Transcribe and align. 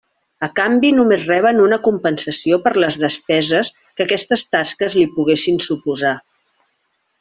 A 0.45 0.47
canvi 0.59 0.89
només 0.99 1.25
reben 1.31 1.59
una 1.65 1.79
compensació 1.89 2.59
per 2.65 2.73
les 2.85 2.99
despeses 3.05 3.73
que 3.85 4.09
aquestes 4.09 4.49
tasques 4.59 4.99
li 5.01 5.09
poguessin 5.19 5.65
suposar. 5.71 6.21